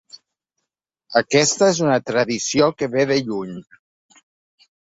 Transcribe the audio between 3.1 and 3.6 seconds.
de lluny.